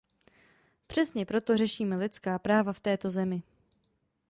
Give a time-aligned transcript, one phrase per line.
[0.87, 3.43] Přesně proto řešíme lidská práva v této zemi.